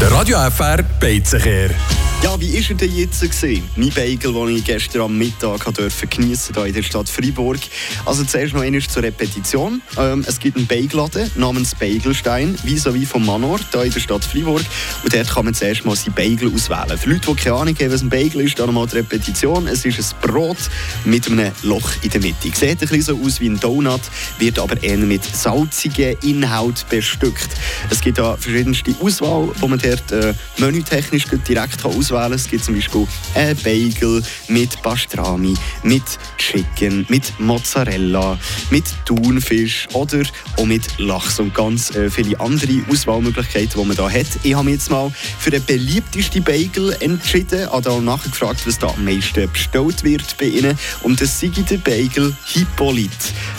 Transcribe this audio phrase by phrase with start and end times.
[0.00, 1.99] Der Radio FR Beizenkehr.
[2.22, 3.22] Ja, wie war er denn jetzt?
[3.22, 3.66] Gewesen?
[3.76, 7.58] Mein Bagel, den ich gestern am Mittag durfte geniessen hier in der Stadt Freiburg.
[8.04, 9.80] Also zuerst noch einmal zur Repetition.
[9.96, 14.62] Ähm, es gibt einen Bagelladen namens Bagelstein, vis-à-vis vom Manor, hier in der Stadt Freiburg.
[15.02, 16.98] Und dort kann man zuerst mal seinen Bagel auswählen.
[16.98, 19.66] Für Leute, die keine Ahnung haben, was ein Bagel ist, dann nochmal die Repetition.
[19.66, 20.58] Es ist ein Brot
[21.06, 22.48] mit einem Loch in der Mitte.
[22.48, 24.02] Sieht ein bisschen so aus wie ein Donut,
[24.38, 27.48] wird aber eher mit salzigen Inhalt bestückt.
[27.88, 32.32] Es gibt da verschiedenste Auswahl, wo man dort äh, menütechnisch direkt auswählen auswählen.
[32.32, 36.02] Es gibt zum Beispiel einen Bagel mit Pastrami, mit
[36.38, 38.38] Chicken, mit Mozzarella,
[38.70, 40.22] mit Thunfisch oder
[40.56, 44.26] auch mit Lachs und ganz äh, viele andere Auswahlmöglichkeiten, die man da hat.
[44.42, 47.70] Ich habe mich jetzt mal für den beliebtesten Bagel entschieden.
[47.70, 50.78] Habe nachher gefragt, was da am meisten bestellt wird bei Ihnen.
[51.02, 53.10] Und das ist der Bagel Hippolyte.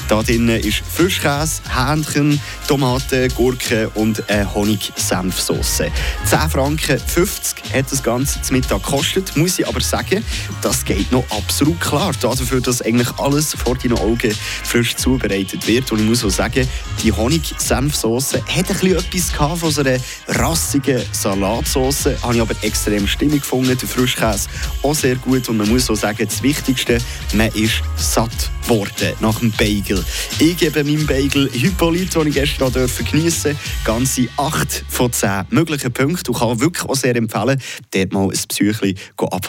[0.07, 5.83] Da drin ist Frischkäse, Hähnchen, Tomaten, Gurken und eine Honig-Senfsauce.
[6.25, 9.35] 10 Franken 50 hat das Ganze zum Mittag gekostet.
[9.35, 10.23] Muss ich aber sagen,
[10.61, 12.11] das geht noch absolut klar.
[12.19, 15.91] Dafür, dass eigentlich alles vor deinen Augen frisch zubereitet wird.
[15.91, 16.67] Und ich muss auch sagen,
[17.03, 22.09] die Honig-Senfsauce hat ein etwas von so einer rassigen Salatsauce.
[22.21, 23.77] Habe ich aber extrem stimmig gefunden.
[23.77, 24.49] Der Frischkäse
[24.83, 25.47] auch sehr gut.
[25.49, 26.99] Und man muss auch sagen, das Wichtigste,
[27.33, 30.01] man ist satt worden nach dem Bagel.
[30.39, 35.91] Ich gebe meinem Bagel Hippolyte, den ich gestern geniessen durfte, ganze 8 von 10 möglichen
[35.91, 39.39] Punkten und kann wirklich auch sehr empfehlen, dort mal ein Psychli abhalten.